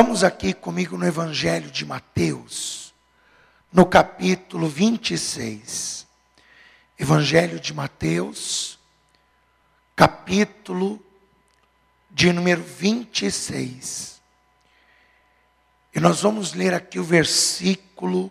[0.00, 2.94] Vamos aqui comigo no Evangelho de Mateus,
[3.72, 6.06] no capítulo 26.
[6.96, 8.78] Evangelho de Mateus,
[9.96, 11.04] capítulo
[12.12, 14.22] de número 26.
[15.92, 18.30] E nós vamos ler aqui o versículo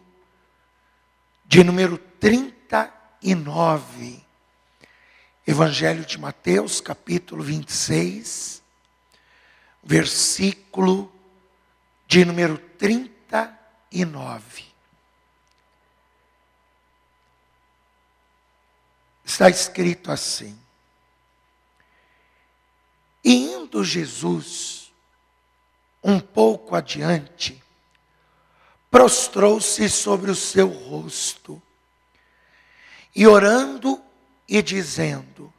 [1.43, 4.23] de número 39.
[5.45, 8.63] Evangelho de Mateus, capítulo 26,
[9.83, 11.11] versículo
[12.07, 14.63] de número 39.
[19.25, 20.57] Está escrito assim:
[23.23, 24.93] E indo Jesus
[26.01, 27.61] um pouco adiante,
[28.89, 31.61] prostrou-se sobre o seu rosto,
[33.13, 34.01] e orando
[34.47, 35.53] e dizendo: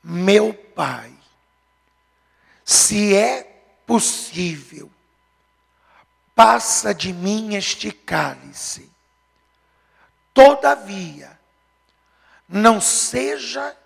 [0.00, 1.12] Meu Pai,
[2.64, 3.42] se é
[3.84, 4.93] possível,
[6.34, 8.90] passa de mim este cálice.
[10.32, 11.38] Todavia,
[12.48, 13.76] não seja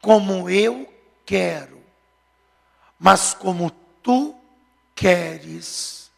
[0.00, 0.92] como eu
[1.26, 1.82] quero,
[2.98, 3.70] mas como
[4.02, 4.34] tu
[4.94, 6.10] queres,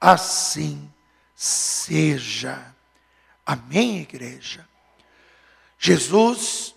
[0.00, 0.92] assim
[1.34, 2.74] seja.
[3.44, 4.68] Amém, igreja?
[5.78, 6.74] Jesus,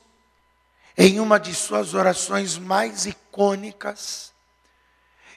[0.97, 4.33] em uma de suas orações mais icônicas,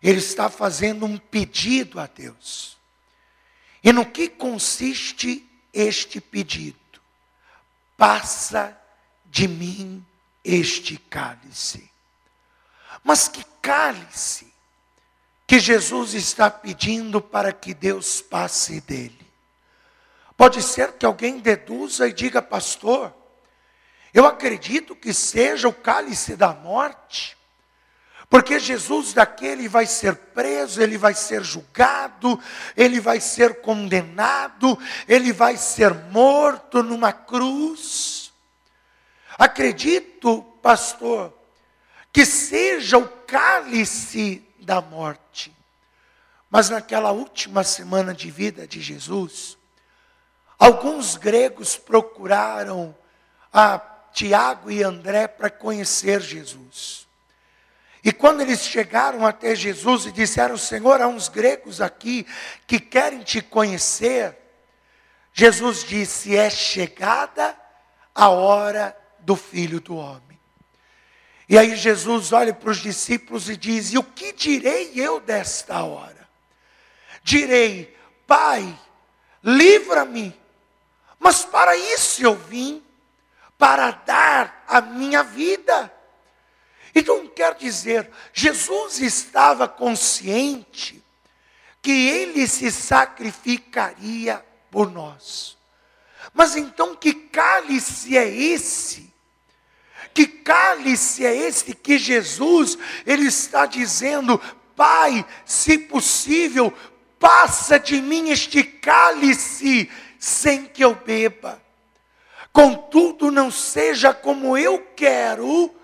[0.00, 2.75] ele está fazendo um pedido a Deus.
[3.86, 6.76] E no que consiste este pedido?
[7.96, 8.76] Passa
[9.26, 10.04] de mim
[10.42, 11.88] este cálice.
[13.04, 14.52] Mas que cálice
[15.46, 19.24] que Jesus está pedindo para que Deus passe dele?
[20.36, 23.14] Pode ser que alguém deduza e diga, pastor,
[24.12, 27.35] eu acredito que seja o cálice da morte.
[28.28, 32.38] Porque Jesus daquele vai ser preso, ele vai ser julgado,
[32.76, 38.32] ele vai ser condenado, ele vai ser morto numa cruz.
[39.38, 41.32] Acredito, pastor,
[42.12, 45.54] que seja o cálice da morte.
[46.50, 49.56] Mas naquela última semana de vida de Jesus,
[50.58, 52.96] alguns gregos procuraram
[53.52, 53.78] a
[54.12, 57.05] Tiago e André para conhecer Jesus.
[58.06, 62.24] E quando eles chegaram até Jesus e disseram: Senhor, há uns gregos aqui
[62.64, 64.38] que querem te conhecer.
[65.32, 67.58] Jesus disse: É chegada
[68.14, 70.38] a hora do filho do homem.
[71.48, 75.82] E aí Jesus olha para os discípulos e diz: E o que direi eu desta
[75.82, 76.28] hora?
[77.24, 77.92] Direi,
[78.24, 78.72] Pai,
[79.42, 80.32] livra-me.
[81.18, 82.84] Mas para isso eu vim,
[83.58, 85.92] para dar a minha vida.
[87.36, 91.04] Então quer dizer, Jesus estava consciente
[91.82, 95.58] que ele se sacrificaria por nós.
[96.32, 99.12] Mas então que cálice é esse?
[100.14, 104.40] Que cálice é esse que Jesus ele está dizendo,
[104.74, 106.72] Pai, se possível,
[107.18, 111.62] passa de mim este cálice sem que eu beba.
[112.50, 115.75] Contudo, não seja como eu quero,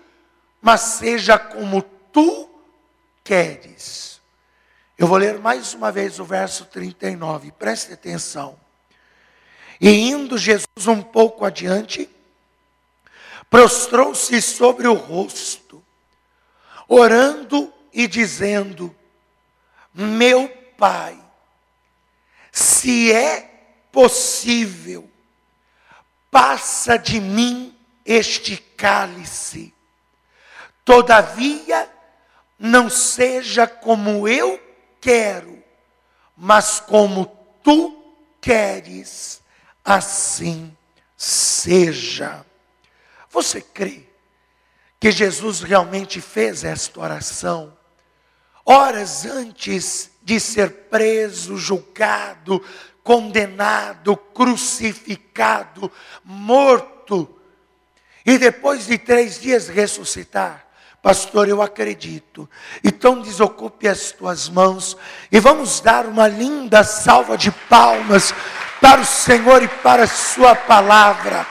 [0.63, 2.49] mas seja como tu
[3.21, 4.21] queres.
[4.97, 8.57] Eu vou ler mais uma vez o verso 39, preste atenção.
[9.81, 12.09] E indo Jesus um pouco adiante,
[13.49, 15.83] prostrou-se sobre o rosto,
[16.87, 18.95] orando e dizendo:
[19.93, 20.47] Meu
[20.77, 21.21] Pai,
[22.53, 23.51] se é
[23.91, 25.11] possível,
[26.31, 29.73] passa de mim este cálice.
[30.85, 31.89] Todavia,
[32.59, 34.59] não seja como eu
[34.99, 35.63] quero,
[36.35, 37.25] mas como
[37.63, 38.03] tu
[38.41, 39.41] queres,
[39.83, 40.75] assim
[41.15, 42.45] seja.
[43.29, 44.03] Você crê
[44.99, 47.77] que Jesus realmente fez esta oração?
[48.65, 52.63] Horas antes de ser preso, julgado,
[53.03, 55.91] condenado, crucificado,
[56.23, 57.39] morto,
[58.25, 60.65] e depois de três dias ressuscitar.
[61.03, 62.49] Pastor, eu acredito.
[62.81, 64.95] Então desocupe as tuas mãos
[65.29, 68.33] e vamos dar uma linda salva de palmas
[68.79, 71.45] para o Senhor e para a sua palavra.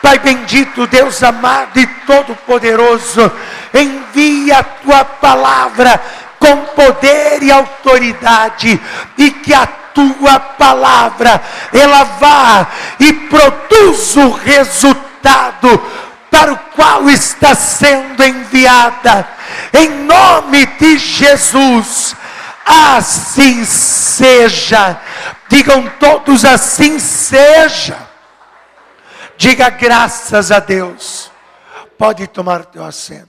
[0.00, 3.30] Pai bendito, Deus amado e todo-poderoso,
[3.74, 6.00] envia a tua palavra
[6.38, 8.80] com poder e autoridade
[9.18, 11.42] e que a tua palavra
[11.74, 12.66] ela vá
[12.98, 15.12] e produza o resultado
[16.32, 19.28] para o qual está sendo enviada.
[19.70, 22.16] Em nome de Jesus.
[22.64, 24.98] Assim seja.
[25.50, 28.08] Digam todos assim seja.
[29.36, 31.30] Diga graças a Deus.
[31.98, 33.28] Pode tomar teu assento.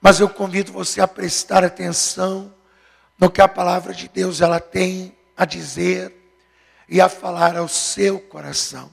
[0.00, 2.52] Mas eu convido você a prestar atenção
[3.16, 6.12] no que a palavra de Deus ela tem a dizer
[6.88, 8.90] e a falar ao seu coração.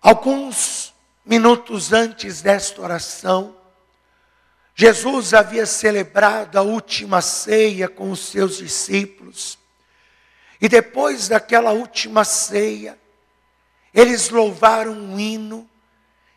[0.00, 0.95] Alguns
[1.26, 3.56] minutos antes desta oração,
[4.74, 9.58] Jesus havia celebrado a última ceia com os seus discípulos.
[10.60, 12.98] E depois daquela última ceia,
[13.92, 15.68] eles louvaram um hino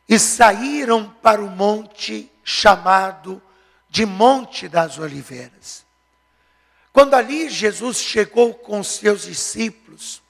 [0.07, 3.41] e saíram para o monte chamado
[3.89, 5.85] de Monte das Oliveiras.
[6.91, 10.21] Quando ali Jesus chegou com os seus discípulos,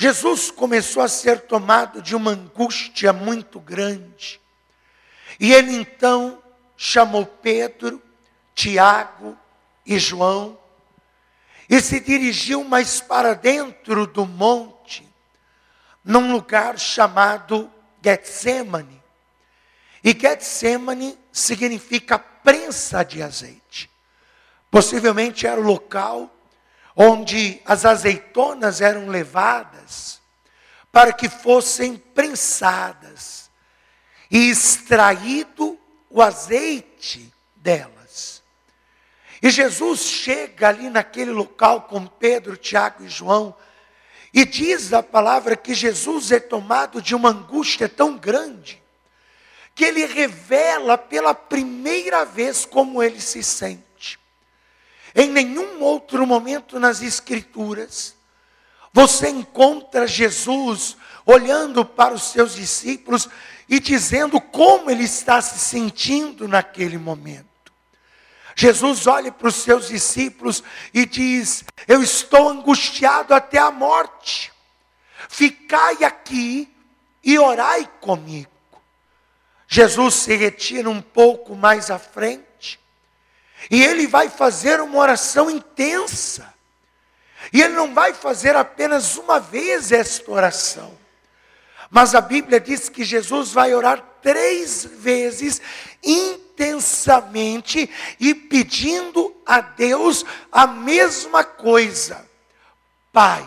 [0.00, 4.40] Jesus começou a ser tomado de uma angústia muito grande.
[5.38, 6.42] E ele então
[6.74, 8.02] chamou Pedro,
[8.54, 9.36] Tiago
[9.84, 10.58] e João
[11.68, 15.06] e se dirigiu mais para dentro do monte,
[16.02, 17.70] num lugar chamado
[18.02, 19.02] Getsemane.
[20.02, 23.90] E Getsemane significa prensa de azeite.
[24.70, 26.34] Possivelmente era o local
[27.02, 30.20] onde as azeitonas eram levadas
[30.92, 33.50] para que fossem prensadas
[34.30, 35.80] e extraído
[36.10, 38.42] o azeite delas.
[39.40, 43.56] E Jesus chega ali naquele local com Pedro, Tiago e João,
[44.30, 48.82] e diz a palavra que Jesus é tomado de uma angústia tão grande,
[49.74, 53.89] que ele revela pela primeira vez como ele se sente.
[55.14, 58.14] Em nenhum outro momento nas Escrituras,
[58.92, 63.28] você encontra Jesus olhando para os seus discípulos
[63.68, 67.48] e dizendo como ele está se sentindo naquele momento.
[68.56, 70.62] Jesus olha para os seus discípulos
[70.92, 74.52] e diz: Eu estou angustiado até a morte.
[75.28, 76.68] Ficai aqui
[77.22, 78.50] e orai comigo.
[79.68, 82.49] Jesus se retira um pouco mais à frente
[83.68, 86.54] e ele vai fazer uma oração intensa.
[87.52, 90.96] E ele não vai fazer apenas uma vez esta oração.
[91.90, 95.60] Mas a Bíblia diz que Jesus vai orar três vezes
[96.02, 97.90] intensamente
[98.20, 102.24] e pedindo a Deus a mesma coisa.
[103.12, 103.44] Pai,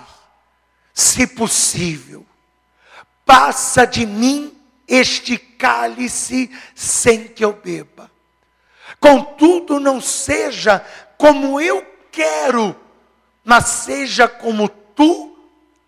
[0.93, 2.25] se possível,
[3.25, 4.53] passa de mim
[4.85, 8.11] este cálice sem que eu beba.
[9.03, 10.79] Contudo, não seja
[11.17, 12.73] como eu quero,
[13.43, 15.37] mas seja como tu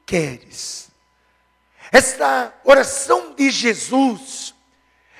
[0.05, 0.89] queres.
[1.93, 4.53] Esta oração de Jesus,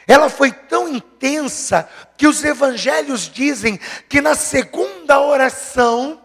[0.06, 6.22] ela foi tão intensa que os evangelhos dizem que na segunda oração,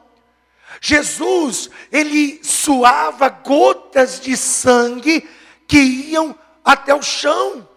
[0.80, 5.20] Jesus, ele suava gotas de sangue
[5.68, 7.69] que iam até o chão.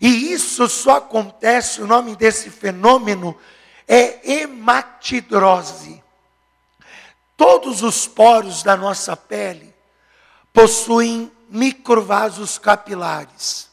[0.00, 3.36] E isso só acontece, o nome desse fenômeno
[3.88, 6.02] é hematidrose.
[7.36, 9.74] Todos os poros da nossa pele
[10.52, 13.68] possuem microvasos capilares.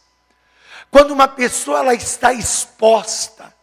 [0.92, 3.54] Quando uma pessoa ela está exposta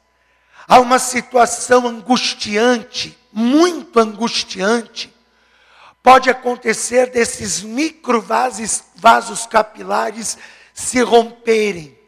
[0.66, 5.14] a uma situação angustiante, muito angustiante,
[6.02, 10.38] pode acontecer desses microvasos vasos capilares
[10.72, 11.99] se romperem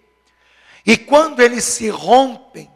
[0.84, 2.70] e quando eles se rompem,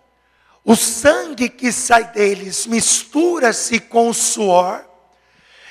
[0.65, 4.85] o sangue que sai deles mistura-se com o suor,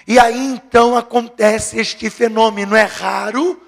[0.08, 2.76] e aí então acontece este fenômeno.
[2.76, 3.62] É raro,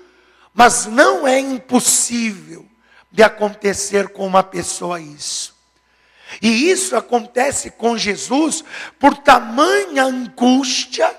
[0.53, 2.65] mas não é impossível
[3.12, 5.55] de acontecer com uma pessoa isso.
[6.41, 8.63] E isso acontece com Jesus
[9.00, 11.15] por tamanha angústia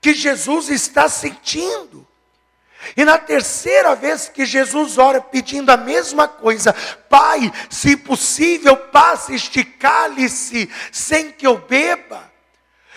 [0.00, 2.06] que Jesus está sentindo.
[2.96, 6.74] E na terceira vez que Jesus ora pedindo a mesma coisa,
[7.08, 12.30] Pai, se possível, passe este cálice sem que eu beba.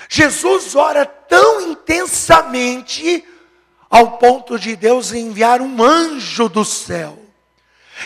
[0.09, 3.23] Jesus ora tão intensamente
[3.89, 7.17] ao ponto de Deus enviar um anjo do céu.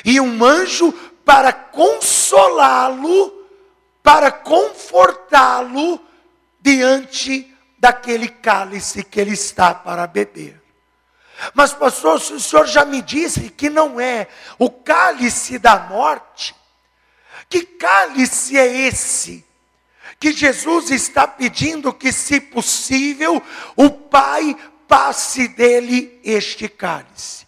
[0.06, 0.92] E um anjo
[1.26, 3.48] para consolá-lo,
[4.04, 6.00] para confortá-lo
[6.60, 10.59] diante daquele cálice que ele está para beber.
[11.54, 14.28] Mas, pastor, o senhor já me disse que não é
[14.58, 16.56] o cálice da morte.
[17.50, 19.46] Que cálice é esse?
[20.20, 23.42] Que Jesus está pedindo que, se possível,
[23.76, 24.56] o Pai
[24.88, 27.48] passe dele este cálice.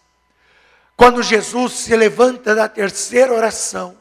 [0.96, 3.96] Quando Jesus se levanta da terceira oração,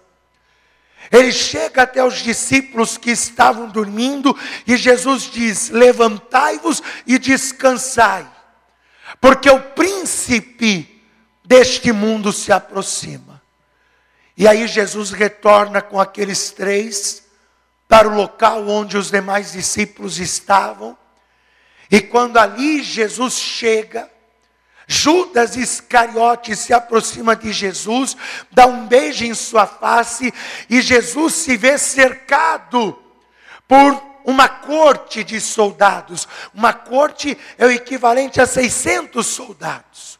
[1.12, 8.28] Ele chega até os discípulos que estavam dormindo e Jesus diz: Levantai-vos e descansai,
[9.20, 11.04] porque o príncipe
[11.44, 13.42] deste mundo se aproxima.
[14.38, 17.24] E aí Jesus retorna com aqueles três
[17.88, 20.98] para o local onde os demais discípulos estavam.
[21.90, 24.10] E quando ali Jesus chega,
[24.88, 28.16] Judas Iscariote se aproxima de Jesus,
[28.52, 30.34] dá um beijo em sua face,
[30.70, 32.98] e Jesus se vê cercado
[33.68, 36.28] por uma corte de soldados.
[36.54, 40.20] Uma corte é o equivalente a 600 soldados.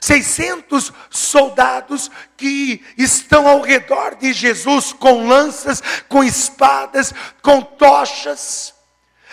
[0.00, 7.12] 600 soldados que estão ao redor de Jesus com lanças, com espadas,
[7.42, 8.74] com tochas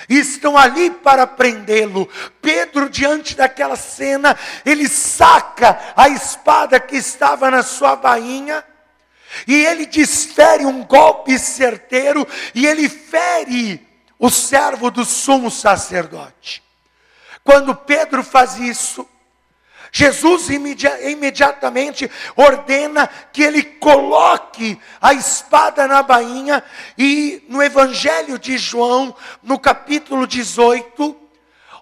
[0.08, 2.08] estão ali para prendê-lo.
[2.42, 8.64] Pedro, diante daquela cena, ele saca a espada que estava na sua bainha,
[9.48, 13.86] e ele desfere um golpe certeiro, e ele fere
[14.20, 16.64] o servo do sumo sacerdote.
[17.44, 19.08] Quando Pedro faz isso,
[19.92, 26.64] Jesus imediatamente ordena que ele coloque a espada na bainha,
[26.98, 31.16] e no Evangelho de João, no capítulo 18,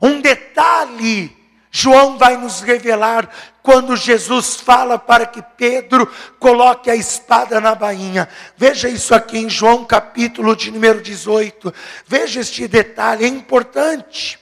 [0.01, 1.35] um detalhe
[1.77, 3.29] João vai nos revelar
[3.61, 8.29] quando Jesus fala para que Pedro coloque a espada na bainha.
[8.55, 11.73] Veja isso aqui em João capítulo de número 18.
[12.07, 14.39] Veja este detalhe, é importante.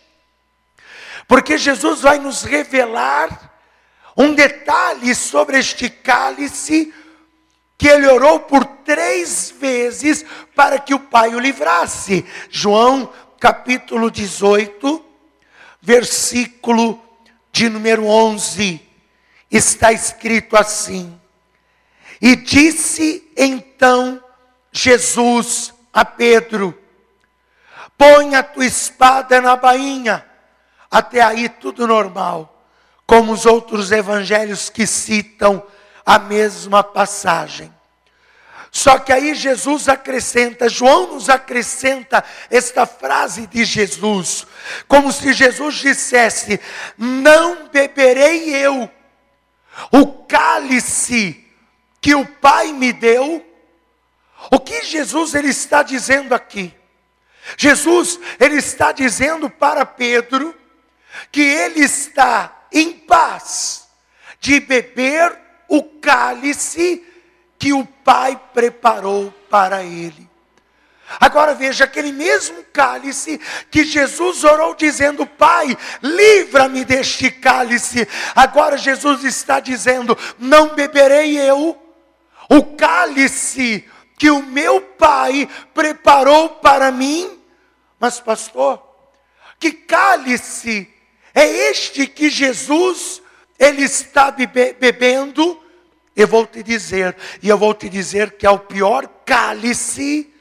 [1.28, 3.52] Porque Jesus vai nos revelar
[4.16, 6.94] um detalhe sobre este cálice,
[7.80, 10.24] que ele orou por três vezes
[10.56, 12.24] para que o Pai o livrasse.
[12.52, 15.04] João capítulo 18,
[15.82, 17.04] versículo
[17.53, 18.81] de número 11,
[19.50, 21.17] está escrito assim:
[22.19, 24.22] E disse então
[24.72, 26.77] Jesus a Pedro:
[27.98, 30.25] Põe a tua espada na bainha.
[30.91, 32.50] Até aí tudo normal
[33.05, 35.63] como os outros evangelhos que citam
[36.05, 37.73] a mesma passagem.
[38.75, 44.48] Só que aí Jesus acrescenta, João nos acrescenta esta frase de Jesus,
[44.88, 46.60] como se Jesus dissesse:
[46.98, 48.89] Não beberei eu
[49.92, 51.46] o cálice
[52.01, 53.46] que o Pai me deu.
[54.50, 56.74] O que Jesus ele está dizendo aqui?
[57.56, 60.53] Jesus ele está dizendo para Pedro
[61.32, 63.88] que ele está em paz
[64.39, 65.39] de beber
[65.70, 67.12] o cálice
[67.63, 70.29] que o Pai preparou para ele.
[71.17, 73.39] Agora veja aquele mesmo cálice
[73.72, 78.05] que Jesus orou dizendo: Pai, livra-me deste cálice.
[78.36, 81.82] Agora Jesus está dizendo: Não beberei eu
[82.50, 87.39] o cálice que o meu Pai preparou para mim.
[87.98, 88.84] Mas, pastor,
[89.58, 90.93] que cálice
[91.34, 93.22] é este que Jesus
[93.58, 95.62] ele está bebe, bebendo.
[96.15, 100.32] Eu vou te dizer, e eu vou te dizer que é o pior cálice,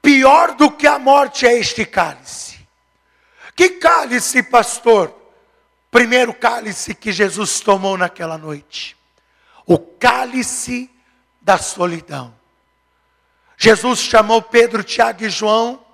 [0.00, 2.58] pior do que a morte é este cálice.
[3.54, 5.14] Que cálice, pastor?
[5.90, 8.96] Primeiro cálice que Jesus tomou naquela noite.
[9.66, 10.90] O cálice
[11.40, 12.34] da solidão.
[13.58, 15.84] Jesus chamou Pedro, Tiago e João,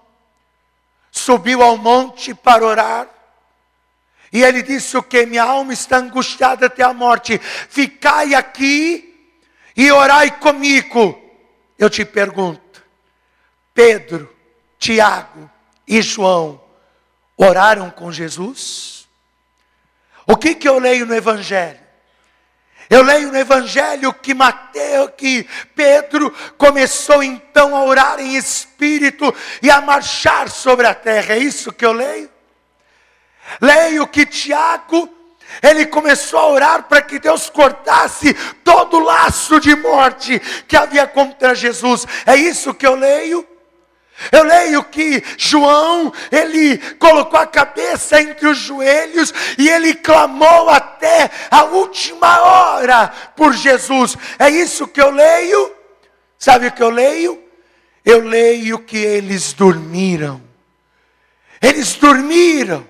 [1.11, 3.09] subiu ao monte para orar.
[4.33, 5.27] E ele disse o que?
[5.27, 7.39] Minha alma está angustiada até a morte.
[7.39, 9.08] Ficai aqui
[9.79, 11.17] e orai comigo.
[11.79, 12.85] Eu te pergunto,
[13.73, 14.29] Pedro,
[14.77, 15.49] Tiago
[15.87, 16.61] e João
[17.37, 19.09] oraram com Jesus?
[20.27, 21.79] O que, que eu leio no Evangelho?
[22.91, 29.33] Eu leio no Evangelho que Mateus, que Pedro começou então a orar em espírito
[29.63, 31.35] e a marchar sobre a terra.
[31.35, 32.29] É isso que eu leio?
[33.61, 35.09] Leio que Tiago,
[35.63, 41.07] ele começou a orar para que Deus cortasse todo o laço de morte que havia
[41.07, 42.07] contra Jesus.
[42.27, 43.47] É isso que eu leio?
[44.33, 51.31] Eu leio que João, ele colocou a cabeça entre os joelhos e ele clamou até
[51.51, 54.17] a última hora por Jesus.
[54.39, 55.73] É isso que eu leio?
[56.37, 57.43] Sabe o que eu leio?
[58.05, 60.43] Eu leio que eles dormiram.
[61.63, 62.87] Eles dormiram.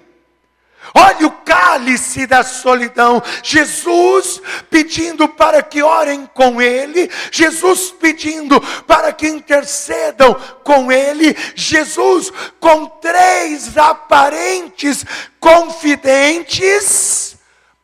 [0.94, 3.22] Olha o cálice da solidão.
[3.42, 4.40] Jesus
[4.70, 12.86] pedindo para que orem com Ele, Jesus pedindo para que intercedam com Ele, Jesus com
[12.86, 15.04] três aparentes
[15.38, 17.36] confidentes,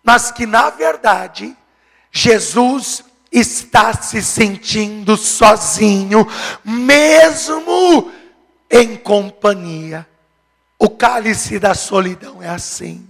[0.03, 1.57] mas que na verdade
[2.11, 6.27] Jesus está se sentindo sozinho,
[6.65, 8.13] mesmo
[8.71, 10.07] em companhia.
[10.85, 13.09] O cálice da solidão é assim.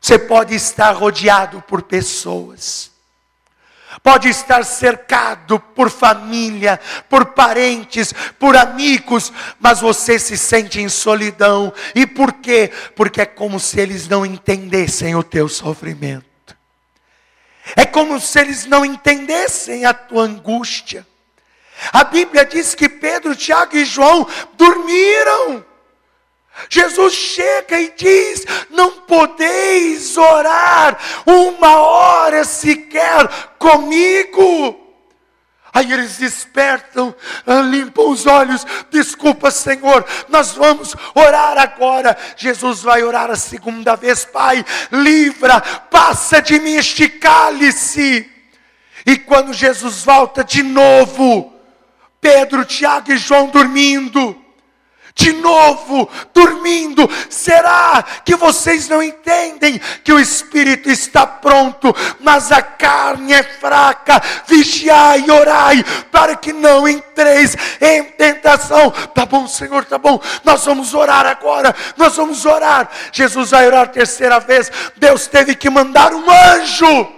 [0.00, 2.92] Você pode estar rodeado por pessoas,
[4.04, 6.78] pode estar cercado por família,
[7.08, 11.72] por parentes, por amigos, mas você se sente em solidão.
[11.92, 12.70] E por quê?
[12.94, 16.56] Porque é como se eles não entendessem o teu sofrimento.
[17.74, 21.04] É como se eles não entendessem a tua angústia.
[21.92, 24.24] A Bíblia diz que Pedro, Tiago e João
[24.56, 25.64] dormiram.
[26.68, 34.82] Jesus chega e diz: Não podeis orar uma hora sequer comigo.
[35.72, 37.14] Aí eles despertam,
[37.46, 38.64] ah, limpam os olhos.
[38.90, 42.16] Desculpa, Senhor, nós vamos orar agora.
[42.34, 48.26] Jesus vai orar a segunda vez, Pai, livra, passa de mim este cálice.
[49.04, 51.52] E quando Jesus volta de novo,
[52.22, 54.45] Pedro, Tiago e João dormindo
[55.16, 57.08] de novo, dormindo.
[57.30, 64.22] Será que vocês não entendem que o espírito está pronto, mas a carne é fraca?
[64.46, 65.82] Vigiai e orai
[66.12, 68.90] para que não entreis em tentação.
[68.90, 70.20] Tá bom, Senhor, tá bom.
[70.44, 71.74] Nós vamos orar agora.
[71.96, 72.90] Nós vamos orar.
[73.10, 74.70] Jesus vai orar a terceira vez.
[74.96, 77.08] Deus teve que mandar um anjo.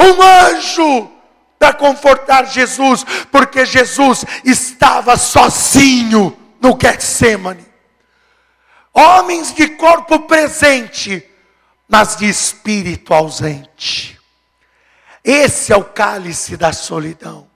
[0.00, 1.10] Um anjo
[1.58, 7.66] para confortar Jesus, porque Jesus estava sozinho no Getsemane.
[8.94, 11.26] Homens de corpo presente,
[11.88, 14.18] mas de espírito ausente.
[15.24, 17.50] Esse é o cálice da solidão.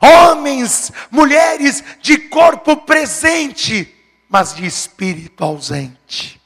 [0.00, 3.92] Homens, mulheres de corpo presente,
[4.28, 6.40] mas de espírito ausente.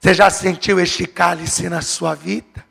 [0.00, 2.66] Você já sentiu este cálice na sua vida?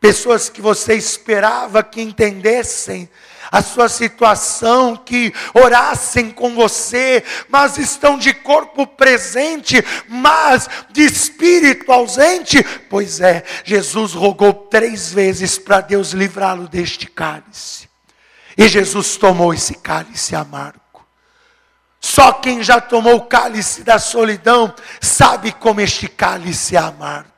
[0.00, 3.08] Pessoas que você esperava que entendessem
[3.50, 11.90] a sua situação, que orassem com você, mas estão de corpo presente, mas de espírito
[11.90, 12.62] ausente.
[12.88, 17.88] Pois é, Jesus rogou três vezes para Deus livrá-lo deste cálice.
[18.56, 20.80] E Jesus tomou esse cálice amargo.
[22.00, 27.30] Só quem já tomou o cálice da solidão sabe como este cálice é amargo.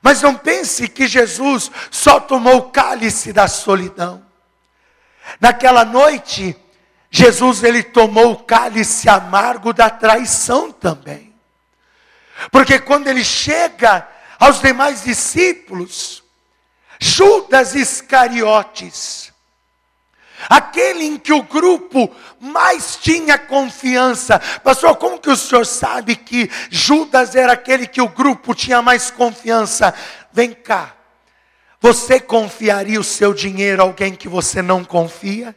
[0.00, 4.24] Mas não pense que Jesus só tomou o cálice da solidão.
[5.40, 6.56] Naquela noite,
[7.10, 11.32] Jesus ele tomou o cálice amargo da traição também.
[12.50, 16.22] Porque quando ele chega aos demais discípulos,
[16.98, 19.32] Judas Iscariotes,
[20.48, 24.38] aquele em que o grupo mais tinha confiança.
[24.64, 29.10] Pastor, como que o senhor sabe que Judas era aquele que o grupo tinha mais
[29.10, 29.94] confiança?
[30.32, 30.94] Vem cá.
[31.82, 35.54] Você confiaria o seu dinheiro a alguém que você não confia?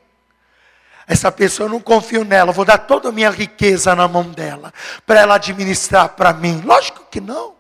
[1.08, 4.74] Essa pessoa eu não confio nela, vou dar toda a minha riqueza na mão dela,
[5.06, 6.64] para ela administrar para mim.
[6.66, 7.54] Lógico que não.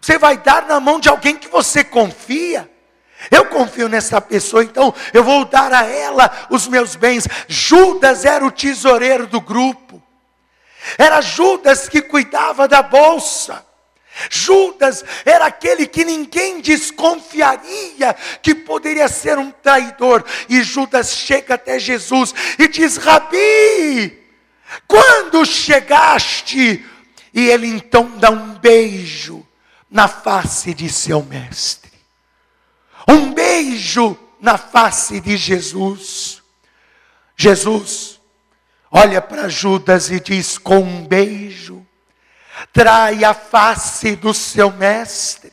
[0.00, 2.70] Você vai dar na mão de alguém que você confia.
[3.28, 7.26] Eu confio nessa pessoa, então eu vou dar a ela os meus bens.
[7.48, 10.00] Judas era o tesoureiro do grupo.
[10.96, 13.68] Era Judas que cuidava da bolsa.
[14.28, 20.24] Judas era aquele que ninguém desconfiaria que poderia ser um traidor.
[20.48, 24.18] E Judas chega até Jesus e diz: Rabi,
[24.86, 26.84] quando chegaste?
[27.32, 29.46] E ele então dá um beijo
[29.88, 31.90] na face de seu mestre.
[33.08, 36.42] Um beijo na face de Jesus.
[37.36, 38.20] Jesus
[38.90, 41.79] olha para Judas e diz: com um beijo
[42.72, 45.52] trai a face do seu mestre.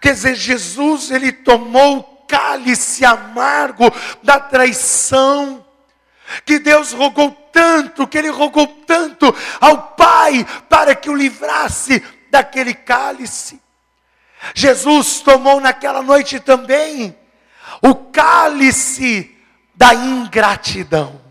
[0.00, 3.84] Quer dizer, Jesus, ele tomou o cálice amargo
[4.22, 5.64] da traição,
[6.44, 12.74] que Deus rogou tanto, que ele rogou tanto ao Pai para que o livrasse daquele
[12.74, 13.60] cálice.
[14.54, 17.16] Jesus tomou naquela noite também
[17.80, 19.34] o cálice
[19.74, 21.25] da ingratidão.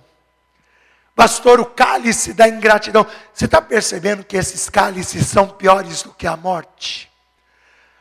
[1.16, 3.08] Pastor, o cálice da ingratidão.
[3.34, 7.10] Você está percebendo que esses cálices são piores do que a morte?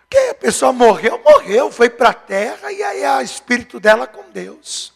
[0.01, 4.07] Porque a pessoa morreu, morreu, foi para a terra e aí é o espírito dela
[4.07, 4.93] com Deus.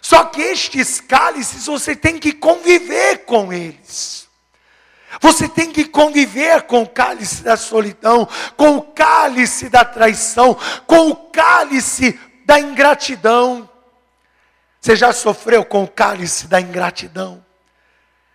[0.00, 4.26] Só que estes cálices você tem que conviver com eles.
[5.20, 11.10] Você tem que conviver com o cálice da solidão, com o cálice da traição, com
[11.10, 13.68] o cálice da ingratidão.
[14.80, 17.44] Você já sofreu com o cálice da ingratidão?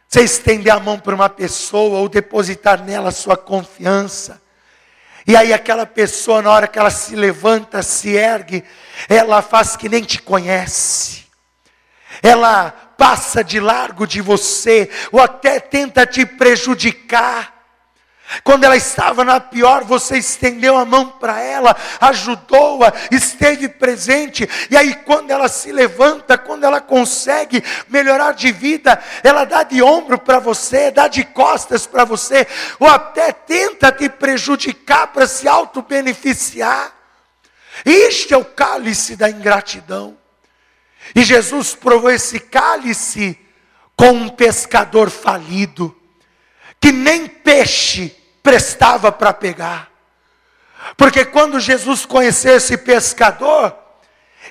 [0.08, 4.42] Você estender a mão para uma pessoa ou depositar nela sua confiança,
[5.26, 8.64] E aí aquela pessoa, na hora que ela se levanta, se ergue,
[9.08, 11.26] ela faz que nem te conhece.
[12.22, 17.53] Ela passa de largo de você, ou até tenta te prejudicar.
[18.44, 24.50] Quando ela estava na pior, você estendeu a mão para ela, ajudou-a, esteve presente.
[24.70, 29.82] E aí, quando ela se levanta, quando ela consegue melhorar de vida, ela dá de
[29.82, 32.48] ombro para você, dá de costas para você,
[32.80, 36.94] ou até tenta te prejudicar para se auto-beneficiar.
[37.86, 40.18] Este é o cálice da ingratidão.
[41.16, 43.38] E Jesus provou esse cálice
[43.96, 45.96] com um pescador falido,
[46.80, 49.90] que nem peixe prestava para pegar.
[50.98, 53.74] Porque quando Jesus conheceu esse pescador,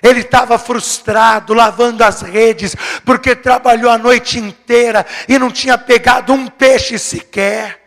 [0.03, 2.75] ele estava frustrado, lavando as redes,
[3.05, 7.81] porque trabalhou a noite inteira e não tinha pegado um peixe sequer.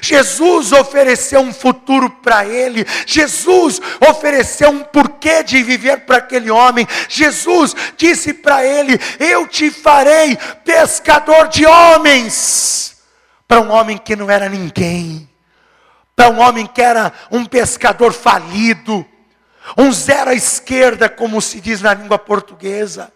[0.00, 6.88] Jesus ofereceu um futuro para ele, Jesus ofereceu um porquê de viver para aquele homem.
[7.08, 12.93] Jesus disse para ele: Eu te farei pescador de homens.
[13.54, 15.30] Para um homem que não era ninguém,
[16.16, 19.06] para um homem que era um pescador falido,
[19.78, 23.12] um zero à esquerda, como se diz na língua portuguesa.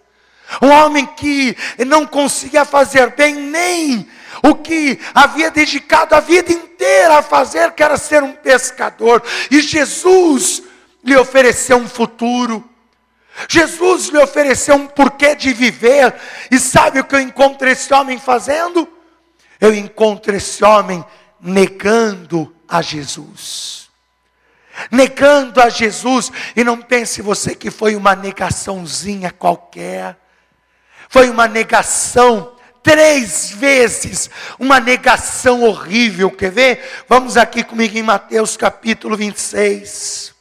[0.63, 4.09] Um homem que não conseguia fazer bem nem
[4.41, 9.21] o que havia dedicado a vida inteira a fazer, que era ser um pescador.
[9.51, 10.63] E Jesus
[11.03, 12.65] lhe ofereceu um futuro.
[13.49, 16.15] Jesus lhe ofereceu um porquê de viver.
[16.49, 18.98] E sabe o que eu encontro esse homem fazendo?
[19.61, 21.05] Eu encontro esse homem
[21.41, 23.89] negando a Jesus.
[24.91, 30.17] Negando a Jesus, e não pense você que foi uma negaçãozinha qualquer,
[31.09, 36.31] foi uma negação três vezes, uma negação horrível.
[36.31, 37.05] Quer ver?
[37.09, 40.35] Vamos aqui comigo em Mateus capítulo 26.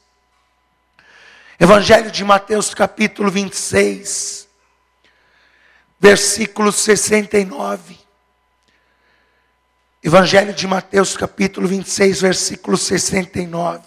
[1.60, 4.48] Evangelho de Mateus capítulo 26,
[6.00, 8.07] versículo 69.
[10.08, 13.84] Evangelho de Mateus capítulo 26, versículo 69.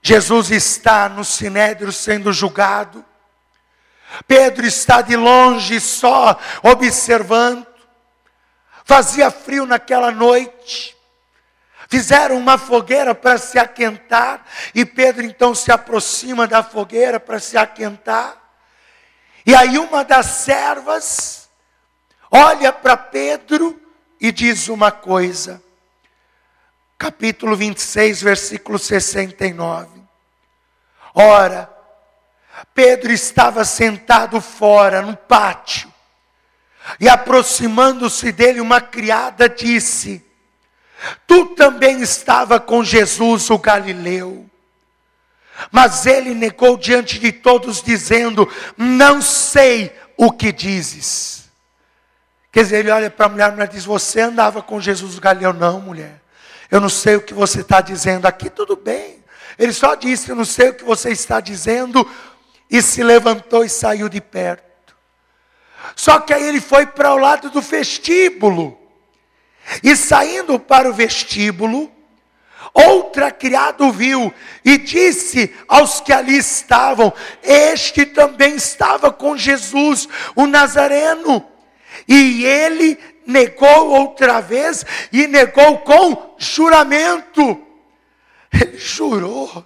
[0.00, 3.04] Jesus está no sinédrio sendo julgado.
[4.24, 7.66] Pedro está de longe só observando.
[8.84, 10.96] Fazia frio naquela noite.
[11.88, 17.56] Fizeram uma fogueira para se aquentar, e Pedro então se aproxima da fogueira para se
[17.56, 18.40] aquentar.
[19.44, 21.48] E aí uma das servas
[22.30, 23.80] olha para Pedro
[24.24, 25.62] e diz uma coisa.
[26.96, 30.00] Capítulo 26, versículo 69.
[31.14, 31.70] Ora,
[32.72, 35.92] Pedro estava sentado fora, no pátio,
[36.98, 40.24] e aproximando-se dele, uma criada disse:
[41.26, 44.48] Tu também estava com Jesus, o Galileu.
[45.70, 51.43] Mas ele negou diante de todos, dizendo: Não sei o que dizes.
[52.54, 55.20] Quer dizer, ele olha para a mulher, a mulher diz: Você andava com Jesus, o
[55.20, 55.52] Galileu?
[55.52, 56.22] Não, mulher.
[56.70, 59.24] Eu não sei o que você está dizendo aqui, tudo bem.
[59.58, 62.08] Ele só disse: Eu não sei o que você está dizendo,
[62.70, 64.94] e se levantou e saiu de perto.
[65.96, 68.78] Só que aí ele foi para o lado do vestíbulo.
[69.82, 71.90] E saindo para o vestíbulo,
[72.72, 74.32] outra criada viu
[74.64, 77.12] e disse aos que ali estavam:
[77.42, 81.52] Este também estava com Jesus, o Nazareno.
[82.08, 87.60] E ele negou outra vez e negou com juramento.
[88.52, 89.64] Ele jurou.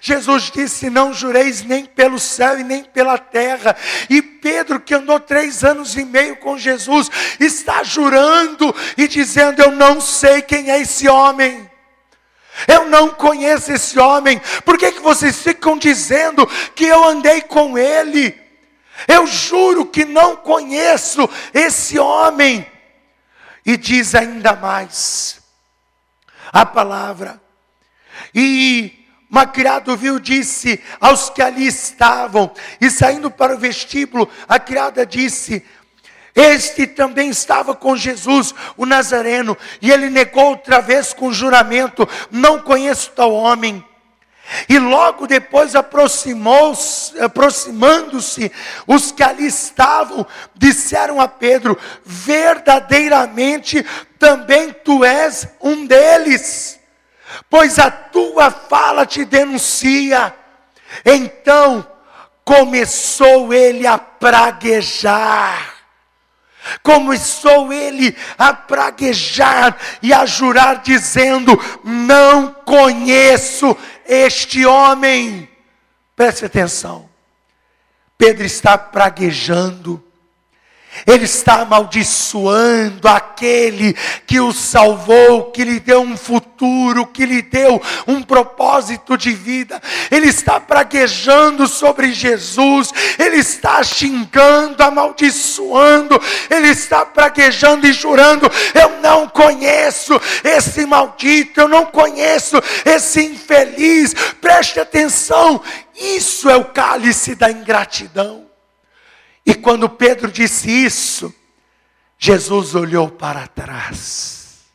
[0.00, 3.76] Jesus disse: Não jureis nem pelo céu e nem pela terra.
[4.10, 9.70] E Pedro, que andou três anos e meio com Jesus, está jurando e dizendo: Eu
[9.70, 11.68] não sei quem é esse homem.
[12.66, 14.40] Eu não conheço esse homem.
[14.64, 18.47] Por que, que vocês ficam dizendo que eu andei com ele?
[19.06, 22.66] Eu juro que não conheço esse homem.
[23.64, 25.40] E diz ainda mais
[26.52, 27.40] a palavra.
[28.34, 34.58] E uma criada viu, disse aos que ali estavam, e saindo para o vestíbulo, a
[34.58, 35.64] criada disse:
[36.34, 42.60] Este também estava com Jesus, o Nazareno, e ele negou outra vez com juramento: Não
[42.62, 43.84] conheço tal homem.
[44.68, 48.52] E logo depois aproximando-se,
[48.86, 53.84] os que ali estavam, disseram a Pedro: Verdadeiramente
[54.18, 56.78] também tu és um deles
[57.50, 60.34] pois a tua fala te denuncia.
[61.04, 61.86] Então
[62.44, 65.77] começou ele a praguejar.
[66.82, 73.76] Começou ele a praguejar e a jurar, dizendo: Não conheço
[74.06, 75.48] este homem.
[76.16, 77.08] Preste atenção,
[78.16, 80.02] Pedro está praguejando,
[81.06, 83.94] ele está amaldiçoando aquele
[84.26, 89.80] que o salvou, que lhe deu um futuro, que lhe deu um propósito de vida.
[90.10, 99.00] Ele está praguejando sobre Jesus, ele está xingando, amaldiçoando, ele está praguejando e jurando: Eu
[99.00, 104.14] não conheço esse maldito, eu não conheço esse infeliz.
[104.40, 105.60] Preste atenção,
[105.94, 108.47] isso é o cálice da ingratidão.
[109.48, 111.34] E quando Pedro disse isso,
[112.18, 114.66] Jesus olhou para trás.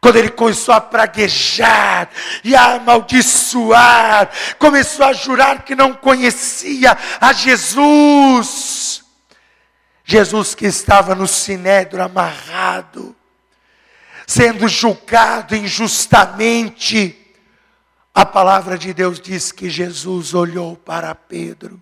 [0.00, 2.10] Quando ele começou a praguejar
[2.42, 4.28] e a amaldiçoar,
[4.58, 9.04] começou a jurar que não conhecia a Jesus.
[10.04, 13.14] Jesus que estava no sinédrio amarrado,
[14.26, 17.16] sendo julgado injustamente.
[18.12, 21.80] A palavra de Deus diz que Jesus olhou para Pedro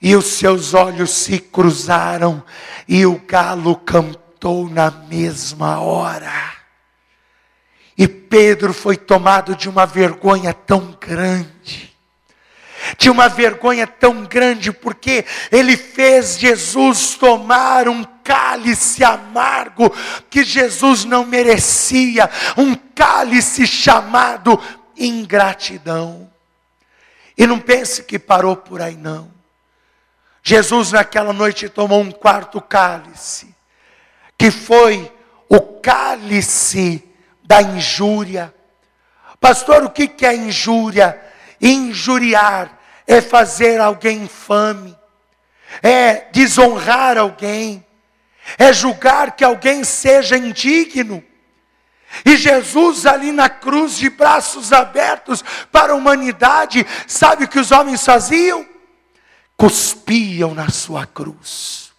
[0.00, 2.42] e os seus olhos se cruzaram,
[2.86, 6.58] e o galo cantou na mesma hora.
[7.96, 11.92] E Pedro foi tomado de uma vergonha tão grande,
[12.96, 19.92] de uma vergonha tão grande, porque ele fez Jesus tomar um cálice amargo
[20.30, 24.60] que Jesus não merecia, um cálice chamado
[24.96, 26.30] ingratidão.
[27.36, 29.37] E não pense que parou por aí, não.
[30.48, 33.54] Jesus naquela noite tomou um quarto cálice,
[34.38, 35.12] que foi
[35.46, 37.04] o cálice
[37.44, 38.54] da injúria.
[39.38, 41.20] Pastor, o que é injúria?
[41.60, 44.96] Injuriar é fazer alguém infame,
[45.82, 47.84] é desonrar alguém,
[48.56, 51.22] é julgar que alguém seja indigno.
[52.24, 57.70] E Jesus ali na cruz, de braços abertos para a humanidade, sabe o que os
[57.70, 58.77] homens faziam?
[59.58, 61.92] Cuspiam na sua cruz.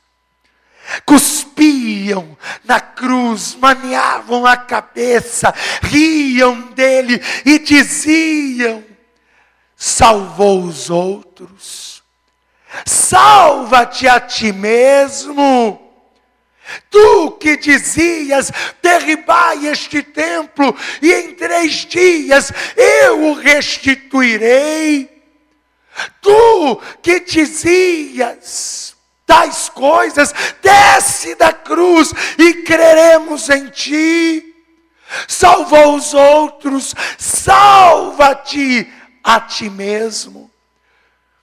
[1.06, 8.84] Cuspiam na cruz, maneavam a cabeça, riam dele e diziam:
[9.76, 12.02] salvou os outros,
[12.88, 15.86] salva-te a ti mesmo.
[16.89, 25.18] Tu que dizias: derribai este templo, e em três dias eu o restituirei.
[26.22, 28.96] Tu que dizias
[29.30, 34.56] tais coisas, desce da cruz e creremos em ti.
[35.28, 38.92] Salva os outros, salva-te
[39.24, 40.50] a ti mesmo.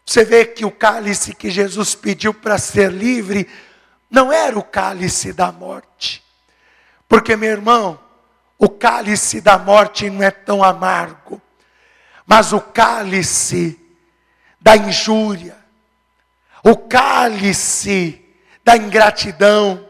[0.04, 3.48] Você vê que o cálice que Jesus pediu para ser livre
[4.10, 6.24] não era o cálice da morte.
[7.08, 8.00] Porque, meu irmão,
[8.58, 11.40] o cálice da morte não é tão amargo,
[12.26, 13.78] mas o cálice
[14.66, 15.56] da injúria,
[16.64, 18.20] o cálice
[18.64, 19.88] da ingratidão,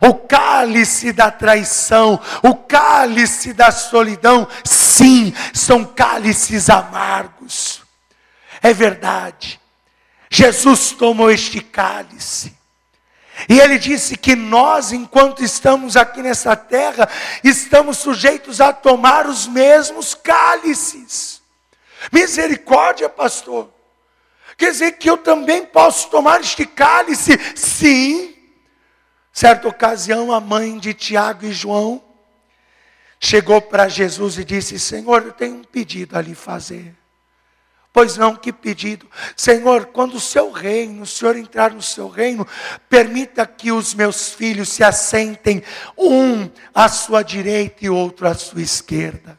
[0.00, 7.82] o cálice da traição, o cálice da solidão, sim, são cálices amargos.
[8.62, 9.60] É verdade.
[10.30, 12.56] Jesus tomou este cálice.
[13.46, 17.06] E ele disse que nós, enquanto estamos aqui nessa terra,
[17.44, 21.42] estamos sujeitos a tomar os mesmos cálices.
[22.10, 23.75] Misericórdia, pastor.
[24.56, 27.38] Quer dizer que eu também posso tomar este cálice?
[27.54, 28.34] Sim.
[29.32, 32.02] Certa ocasião, a mãe de Tiago e João
[33.20, 36.94] chegou para Jesus e disse: Senhor, eu tenho um pedido a lhe fazer.
[37.92, 39.06] Pois não, que pedido?
[39.34, 42.46] Senhor, quando o seu reino, o Senhor entrar no seu reino,
[42.90, 45.62] permita que os meus filhos se assentem,
[45.96, 49.38] um à sua direita e outro à sua esquerda.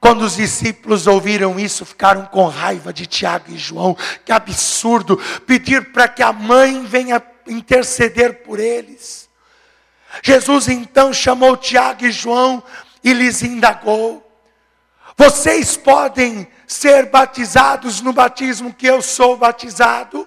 [0.00, 3.96] Quando os discípulos ouviram isso, ficaram com raiva de Tiago e João.
[4.24, 9.28] Que absurdo pedir para que a mãe venha interceder por eles.
[10.22, 12.62] Jesus então chamou Tiago e João
[13.02, 14.24] e lhes indagou:
[15.16, 20.26] Vocês podem ser batizados no batismo que eu sou batizado?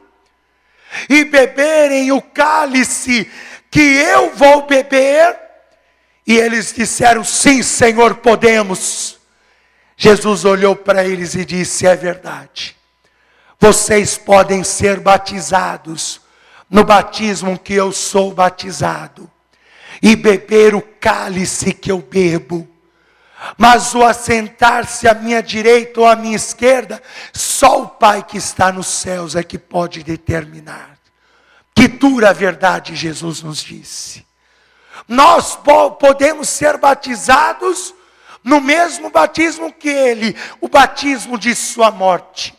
[1.09, 3.31] E beberem o cálice
[3.69, 5.39] que eu vou beber?
[6.27, 9.20] E eles disseram: Sim, Senhor, podemos.
[10.03, 12.75] Jesus olhou para eles e disse: É verdade.
[13.59, 16.19] Vocês podem ser batizados
[16.67, 19.29] no batismo que eu sou batizado
[20.01, 22.67] e beber o cálice que eu bebo.
[23.55, 26.99] Mas o assentar-se à minha direita ou à minha esquerda,
[27.31, 30.97] só o Pai que está nos céus é que pode determinar.
[31.75, 34.25] Que dura verdade Jesus nos disse.
[35.07, 35.59] Nós
[35.99, 37.93] podemos ser batizados
[38.43, 42.57] no mesmo batismo que ele, o batismo de sua morte.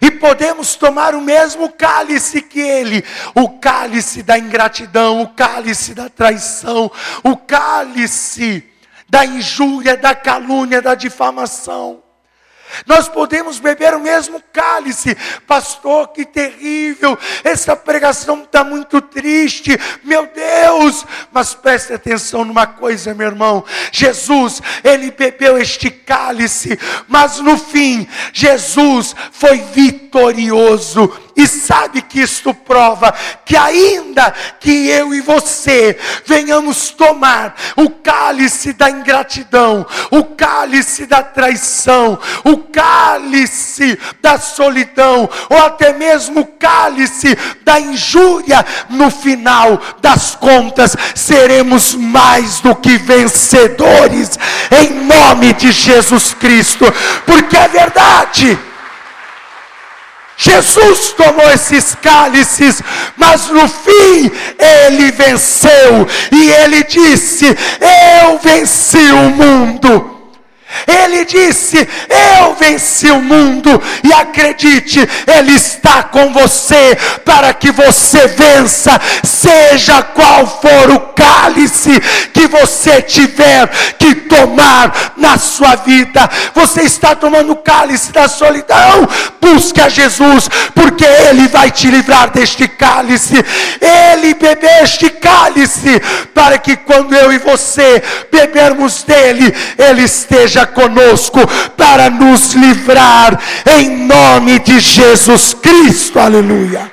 [0.00, 6.08] E podemos tomar o mesmo cálice que ele, o cálice da ingratidão, o cálice da
[6.08, 6.90] traição,
[7.22, 8.64] o cálice
[9.08, 12.01] da injúria, da calúnia, da difamação.
[12.86, 20.26] Nós podemos beber o mesmo cálice, pastor, que terrível, essa pregação está muito triste, meu
[20.26, 27.58] Deus, mas preste atenção numa coisa, meu irmão: Jesus, ele bebeu este cálice, mas no
[27.58, 33.12] fim, Jesus foi vitorioso e sabe que isto prova
[33.44, 41.22] que ainda que eu e você venhamos tomar o cálice da ingratidão, o cálice da
[41.22, 50.34] traição, o cálice da solidão, ou até mesmo o cálice da injúria, no final das
[50.34, 54.38] contas seremos mais do que vencedores
[54.70, 56.84] em nome de Jesus Cristo,
[57.26, 58.58] porque é verdade.
[60.42, 62.82] Jesus tomou esses cálices,
[63.16, 64.28] mas no fim
[64.58, 70.21] ele venceu, e ele disse: Eu venci o mundo.
[70.86, 71.88] Ele disse:
[72.38, 80.02] Eu venci o mundo, e acredite, Ele está com você para que você vença, seja
[80.02, 82.00] qual for o cálice
[82.32, 86.28] que você tiver que tomar na sua vida.
[86.54, 89.08] Você está tomando o cálice da solidão,
[89.40, 93.34] busque a Jesus, porque Ele vai te livrar deste cálice.
[93.80, 96.00] Ele bebeu este cálice,
[96.34, 101.40] para que quando eu e você bebermos dele, Ele esteja conosco
[101.76, 106.90] para nos livrar, em nome de Jesus Cristo, aleluia.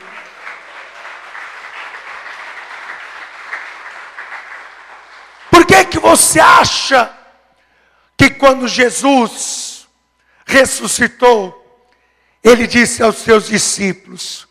[5.50, 7.12] Por que que você acha
[8.18, 9.88] que quando Jesus
[10.46, 11.56] ressuscitou,
[12.44, 14.48] ele disse aos seus discípulos: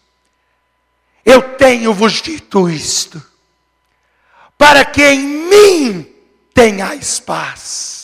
[1.25, 3.23] Eu tenho-vos dito isto,
[4.57, 6.15] para que em mim
[6.55, 7.98] tenhais paz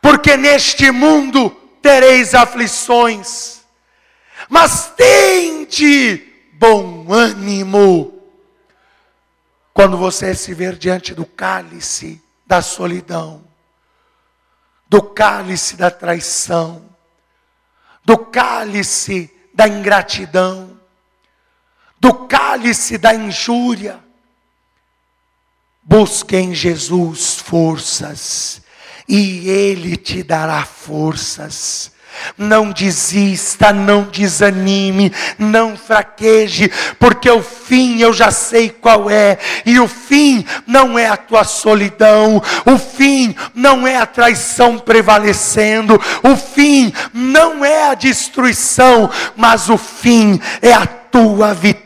[0.00, 3.62] porque neste mundo tereis aflições,
[4.48, 8.22] mas tende bom ânimo.
[9.74, 13.42] Quando você se ver diante do cálice da solidão,
[14.88, 16.84] do cálice da traição,
[18.04, 20.78] do cálice da ingratidão,
[21.98, 23.98] do cálice da injúria,
[25.82, 28.61] busque em Jesus forças
[29.08, 31.92] e Ele te dará forças.
[32.36, 39.80] Não desista, não desanime, não fraqueje, porque o fim eu já sei qual é, e
[39.80, 46.36] o fim não é a tua solidão, o fim não é a traição prevalecendo, o
[46.36, 51.81] fim não é a destruição, mas o fim é a tua vitória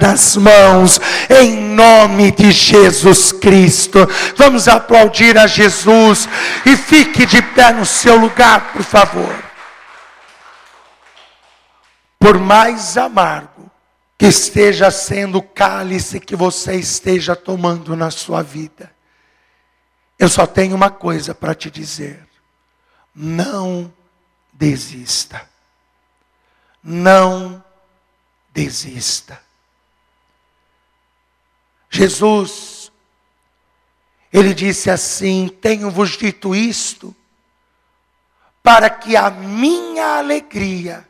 [0.00, 3.98] nas mãos, em nome de Jesus Cristo.
[4.36, 6.28] Vamos aplaudir a Jesus
[6.64, 9.34] e fique de pé no seu lugar, por favor.
[12.18, 13.70] Por mais amargo
[14.16, 18.92] que esteja sendo o cálice que você esteja tomando na sua vida,
[20.18, 22.24] eu só tenho uma coisa para te dizer:
[23.14, 23.92] não
[24.52, 25.42] desista.
[26.82, 27.71] Não desista.
[31.90, 32.92] Jesus,
[34.32, 37.14] ele disse assim: Tenho-vos dito isto,
[38.62, 41.06] para que a minha alegria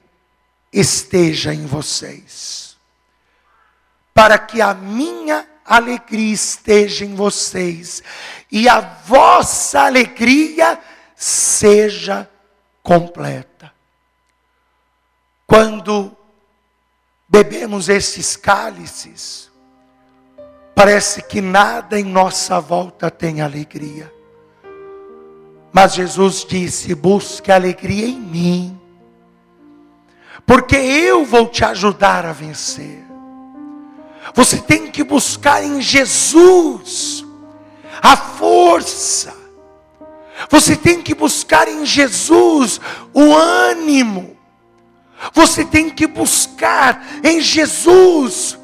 [0.73, 2.77] esteja em vocês.
[4.15, 8.03] Para que a minha alegria esteja em vocês
[8.51, 10.79] e a vossa alegria
[11.15, 12.29] seja
[12.83, 13.73] completa.
[15.47, 16.17] Quando
[17.33, 19.51] bebemos esses cálices,
[20.75, 24.13] parece que nada em nossa volta tem alegria.
[25.73, 28.81] Mas Jesus disse: busque alegria em mim,
[30.45, 33.03] porque eu vou te ajudar a vencer.
[34.35, 37.25] Você tem que buscar em Jesus
[38.03, 39.35] a força.
[40.51, 42.79] Você tem que buscar em Jesus
[43.15, 44.37] o ânimo.
[45.33, 48.59] Você tem que buscar em Jesus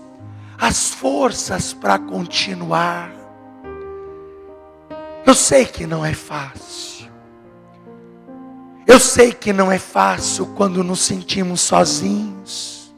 [0.58, 3.10] as forças para continuar.
[5.24, 7.08] Eu sei que não é fácil.
[8.86, 12.92] Eu sei que não é fácil quando nos sentimos sozinhos.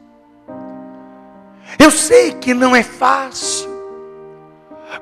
[1.77, 3.69] Eu sei que não é fácil.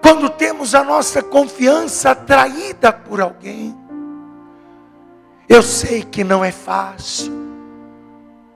[0.02, 3.76] Quando temos a nossa confiança atraída por alguém.
[5.48, 7.49] Eu sei que não é fácil.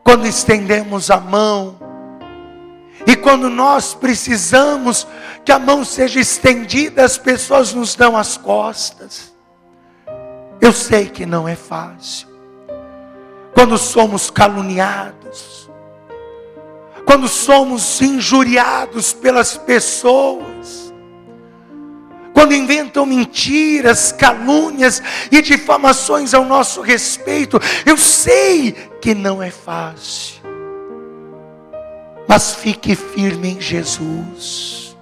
[0.03, 1.77] Quando estendemos a mão.
[3.05, 5.07] E quando nós precisamos
[5.43, 9.33] que a mão seja estendida, as pessoas nos dão as costas.
[10.61, 12.27] Eu sei que não é fácil.
[13.53, 15.69] Quando somos caluniados,
[17.05, 20.82] quando somos injuriados pelas pessoas,
[22.33, 30.41] quando inventam mentiras, calúnias e difamações ao nosso respeito, eu sei que não é fácil.
[32.27, 34.97] Mas fique firme em Jesus.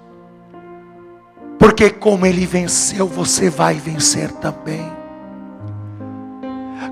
[1.58, 4.92] Porque como ele venceu, você vai vencer também.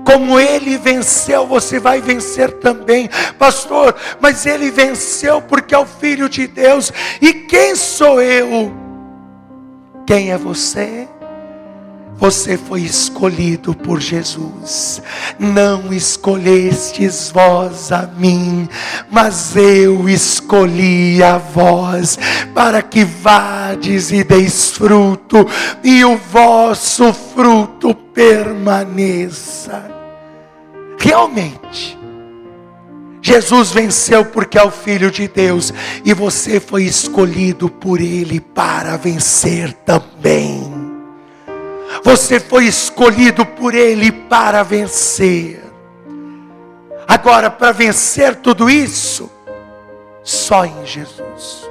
[0.04, 3.94] Como ele venceu, você vai vencer também, pastor.
[4.20, 6.92] Mas ele venceu porque é o Filho de Deus.
[7.20, 8.89] E quem sou eu?
[10.06, 11.08] Quem é você?
[12.20, 15.00] Você foi escolhido por Jesus.
[15.38, 18.68] Não escolhestes vós a mim,
[19.10, 22.18] mas eu escolhi a vós,
[22.54, 25.46] para que vades e deis fruto,
[25.82, 29.90] e o vosso fruto permaneça.
[30.98, 31.98] Realmente,
[33.22, 35.72] Jesus venceu porque é o Filho de Deus,
[36.04, 40.72] e você foi escolhido por Ele para vencer também.
[42.02, 45.62] Você foi escolhido por Ele para vencer.
[47.06, 49.30] Agora, para vencer tudo isso,
[50.22, 51.68] só em Jesus.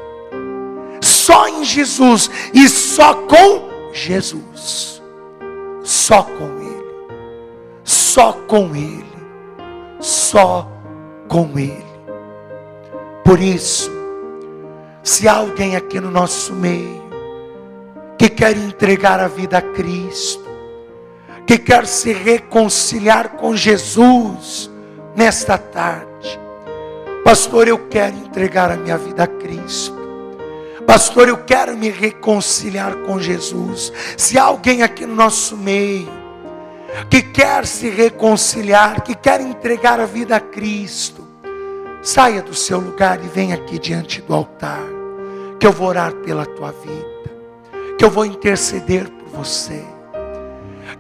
[1.02, 5.02] Só em Jesus e só com Jesus.
[5.84, 7.16] Só com Ele.
[7.84, 9.06] Só com Ele.
[10.00, 10.78] Só com
[11.57, 11.86] Ele.
[13.23, 13.91] Por isso,
[15.03, 17.03] se há alguém aqui no nosso meio
[18.17, 20.43] que quer entregar a vida a Cristo,
[21.45, 24.69] que quer se reconciliar com Jesus
[25.15, 26.39] nesta tarde.
[27.23, 29.97] Pastor, eu quero entregar a minha vida a Cristo.
[30.86, 33.93] Pastor, eu quero me reconciliar com Jesus.
[34.17, 36.18] Se há alguém aqui no nosso meio
[37.10, 41.28] que quer se reconciliar, que quer entregar a vida a Cristo,
[42.02, 44.84] saia do seu lugar e venha aqui diante do altar,
[45.60, 47.20] que eu vou orar pela tua vida
[48.00, 49.84] que eu vou interceder por você.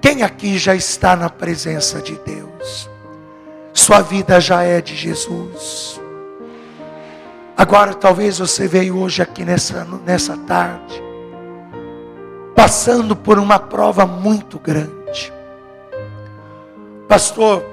[0.01, 2.89] Quem aqui já está na presença de Deus?
[3.73, 5.99] Sua vida já é de Jesus.
[7.55, 11.01] Agora talvez você veio hoje aqui nessa, nessa tarde,
[12.53, 14.98] passando por uma prova muito grande.
[17.09, 17.65] Pastor,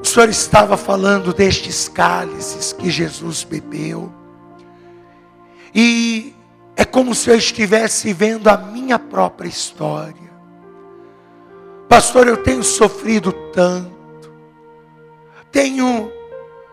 [0.00, 4.10] o senhor estava falando destes cálices que Jesus bebeu.
[5.74, 6.34] E
[6.74, 10.32] é como se eu estivesse vendo a minha própria história.
[11.86, 14.32] Pastor, eu tenho sofrido tanto,
[15.52, 16.10] tenho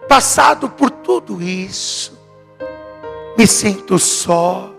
[0.07, 2.17] passado por tudo isso,
[3.37, 4.73] me sinto só,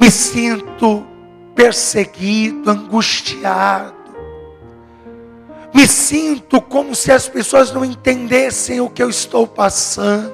[0.00, 1.06] me sinto
[1.54, 4.03] perseguido, angustiado,
[5.74, 10.32] me sinto como se as pessoas não entendessem o que eu estou passando.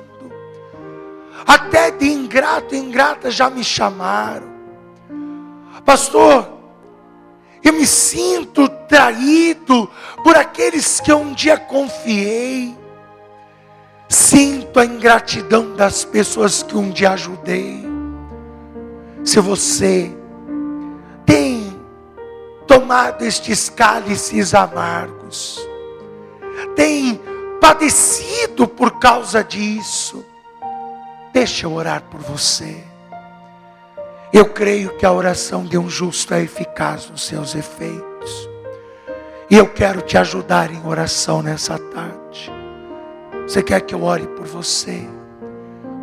[1.46, 4.46] Até de ingrato e ingrata já me chamaram.
[5.82, 6.46] Pastor,
[7.64, 9.90] eu me sinto traído
[10.22, 12.76] por aqueles que eu um dia confiei.
[14.10, 17.88] Sinto a ingratidão das pessoas que um dia ajudei.
[19.24, 20.14] Se você
[22.90, 25.64] tomado estes cálices amargos,
[26.74, 27.20] tem
[27.60, 30.24] padecido por causa disso,
[31.32, 32.82] Deixa eu orar por você.
[34.32, 38.50] Eu creio que a oração de um justo é eficaz nos seus efeitos.
[39.48, 42.50] E eu quero te ajudar em oração nessa tarde.
[43.44, 45.06] Você quer que eu ore por você?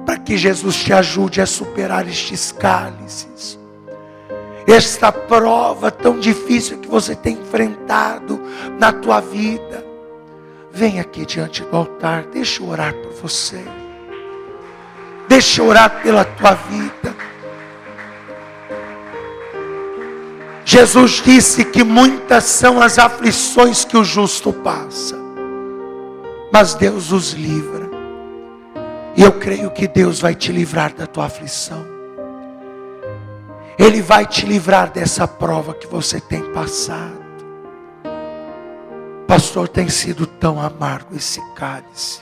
[0.05, 3.59] Para que Jesus te ajude a superar estes cálices.
[4.67, 8.37] Esta prova tão difícil que você tem enfrentado
[8.77, 9.85] na tua vida.
[10.73, 13.63] Vem aqui diante do altar, deixa eu orar por você.
[15.29, 17.15] Deixa eu orar pela tua vida.
[20.65, 25.17] Jesus disse que muitas são as aflições que o justo passa,
[26.51, 27.89] mas Deus os livra.
[29.15, 31.96] E eu creio que Deus vai te livrar da tua aflição.
[33.77, 37.27] Ele vai te livrar dessa prova que você tem passado.
[39.27, 42.21] Pastor, tem sido tão amargo esse cálice.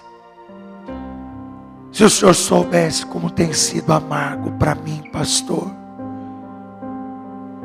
[1.91, 5.71] Se o senhor soubesse como tem sido amargo para mim, pastor.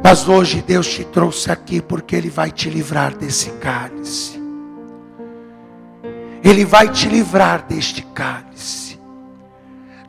[0.05, 4.41] Mas hoje Deus te trouxe aqui porque Ele vai te livrar desse cálice.
[6.43, 8.90] Ele vai te livrar deste cálice,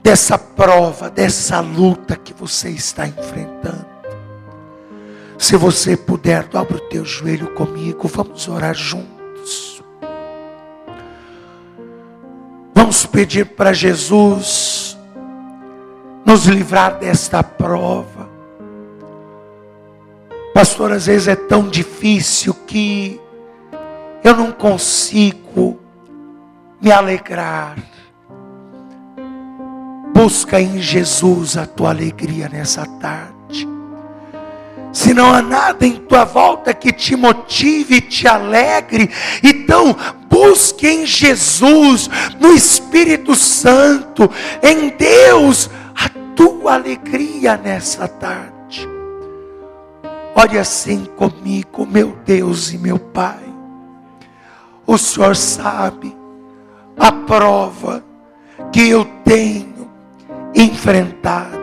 [0.01, 3.85] dessa prova, dessa luta que você está enfrentando.
[5.37, 9.81] Se você puder, dobra o teu joelho comigo, vamos orar juntos.
[12.73, 14.97] Vamos pedir para Jesus
[16.25, 18.29] nos livrar desta prova.
[20.53, 23.19] Pastor, às vezes é tão difícil que
[24.23, 25.79] eu não consigo
[26.79, 27.77] me alegrar.
[30.13, 33.67] Busca em Jesus a tua alegria nessa tarde.
[34.93, 39.09] Se não há nada em tua volta que te motive te alegre,
[39.41, 39.95] então
[40.29, 42.09] busque em Jesus,
[42.39, 44.29] no Espírito Santo,
[44.61, 48.87] em Deus, a tua alegria nessa tarde.
[50.35, 53.39] Olhe assim comigo, meu Deus e meu Pai.
[54.85, 56.15] O Senhor sabe
[56.97, 58.03] a prova
[58.71, 59.70] que eu tenho
[60.53, 61.59] enfrentado.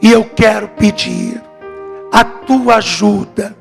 [0.00, 1.40] E eu quero pedir
[2.10, 3.56] a tua ajuda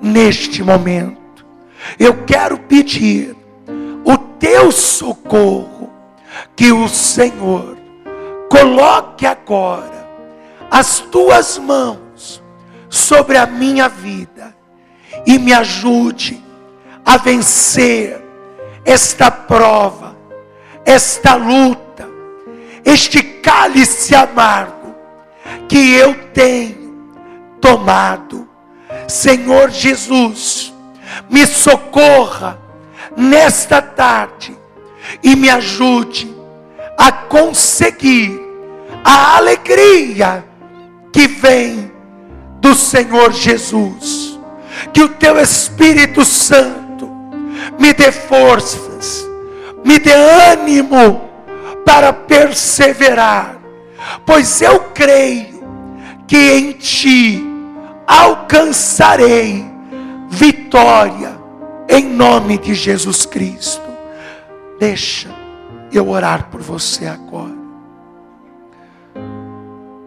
[0.00, 1.18] neste momento.
[1.98, 3.36] Eu quero pedir
[4.04, 5.90] o teu socorro,
[6.54, 7.76] que o Senhor
[8.48, 10.08] coloque agora
[10.70, 12.42] as tuas mãos
[12.88, 14.54] sobre a minha vida
[15.26, 16.42] e me ajude
[17.04, 18.22] a vencer
[18.84, 20.16] esta prova,
[20.84, 21.87] esta luta,
[22.88, 24.94] este cálice amargo
[25.68, 27.12] que eu tenho
[27.60, 28.48] tomado.
[29.06, 30.72] Senhor Jesus,
[31.28, 32.58] me socorra
[33.14, 34.56] nesta tarde
[35.22, 36.34] e me ajude
[36.96, 38.40] a conseguir
[39.04, 40.44] a alegria
[41.12, 41.92] que vem
[42.60, 44.38] do Senhor Jesus.
[44.94, 47.10] Que o teu Espírito Santo
[47.78, 49.28] me dê forças,
[49.84, 51.27] me dê ânimo
[51.88, 53.58] para perseverar,
[54.26, 55.58] pois eu creio
[56.26, 57.42] que em ti
[58.06, 59.64] alcançarei
[60.28, 61.40] vitória
[61.88, 63.88] em nome de Jesus Cristo.
[64.78, 65.30] Deixa
[65.90, 67.56] eu orar por você agora.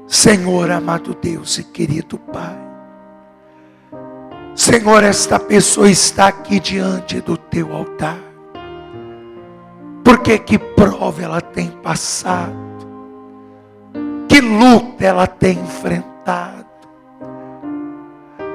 [0.08, 2.60] Senhor, amado Deus e querido Pai.
[4.54, 8.31] Senhor, esta pessoa está aqui diante do teu altar.
[10.04, 12.56] Porque que prova ela tem passado?
[14.28, 16.66] Que luta ela tem enfrentado?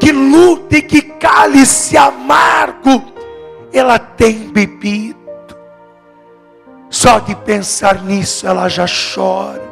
[0.00, 3.02] Que luta e que cálice amargo
[3.72, 5.16] ela tem bebido.
[6.88, 9.66] Só de pensar nisso ela já chora.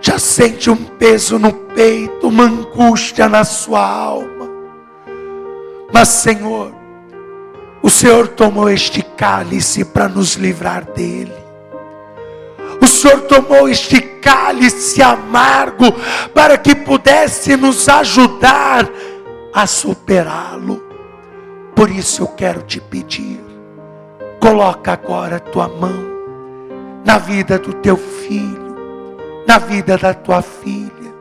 [0.00, 4.48] Já sente um peso no peito, uma angústia na sua alma.
[5.92, 6.72] Mas, Senhor,
[7.82, 11.34] o Senhor tomou este cálice para nos livrar dele.
[12.80, 15.92] O Senhor tomou este cálice amargo
[16.32, 18.88] para que pudesse nos ajudar
[19.52, 20.80] a superá-lo.
[21.74, 23.40] Por isso eu quero te pedir,
[24.40, 26.06] coloca agora a tua mão
[27.04, 28.76] na vida do teu filho,
[29.46, 31.12] na vida da tua filha,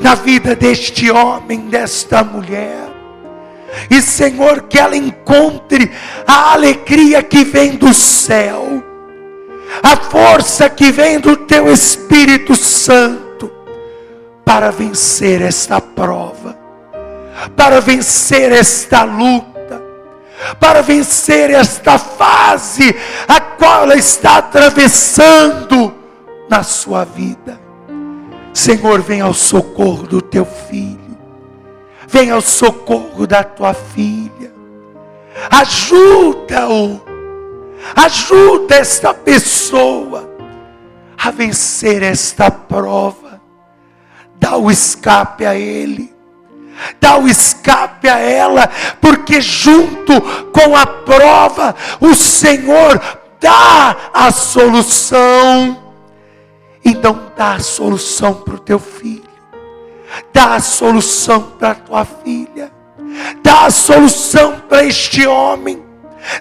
[0.00, 2.87] na vida deste homem, desta mulher.
[3.90, 5.90] E Senhor, que ela encontre
[6.26, 8.82] a alegria que vem do céu,
[9.82, 13.50] a força que vem do teu Espírito Santo,
[14.44, 16.58] para vencer esta prova,
[17.54, 19.58] para vencer esta luta
[20.58, 22.94] para vencer esta fase
[23.26, 25.94] a qual ela está atravessando
[26.48, 27.60] na sua vida.
[28.52, 30.97] Senhor, vem ao socorro do teu filho,
[32.08, 34.52] vem ao socorro da tua filha,
[35.50, 37.00] ajuda-o,
[37.94, 40.28] ajuda esta pessoa
[41.16, 43.40] a vencer esta prova,
[44.36, 46.16] dá o escape a ele.
[47.00, 50.20] Dá o escape a ela, porque junto
[50.52, 53.00] com a prova, o Senhor
[53.40, 55.76] dá a solução.
[56.84, 59.27] Então dá a solução para o teu filho,
[60.32, 62.72] dá a solução para tua filha,
[63.42, 65.82] dá a solução para este homem,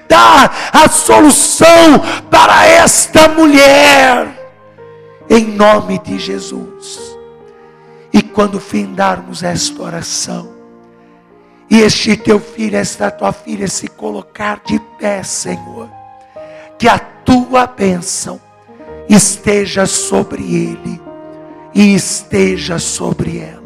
[0.07, 1.99] dá a solução
[2.29, 4.27] para esta mulher,
[5.29, 7.17] em nome de Jesus.
[8.13, 10.57] E quando findarmos esta oração,
[11.69, 15.89] e este teu filho, esta tua filha se colocar de pé, Senhor,
[16.77, 18.39] que a tua bênção
[19.09, 21.01] esteja sobre ele
[21.73, 23.56] e esteja sobre ela.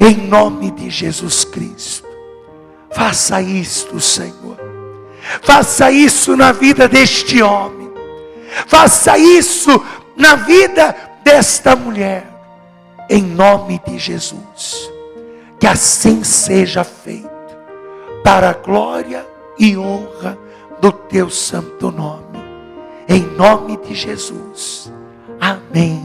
[0.00, 2.06] Em nome de Jesus Cristo.
[2.90, 4.56] Faça isto, Senhor.
[5.42, 7.90] Faça isso na vida deste homem.
[8.66, 9.84] Faça isso
[10.16, 10.94] na vida
[11.24, 12.26] desta mulher.
[13.08, 14.90] Em nome de Jesus.
[15.58, 17.28] Que assim seja feito.
[18.22, 19.26] Para a glória
[19.58, 20.38] e honra
[20.80, 22.44] do teu santo nome.
[23.08, 24.92] Em nome de Jesus.
[25.40, 26.02] Amém.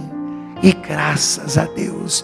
[0.62, 2.24] E graças a Deus.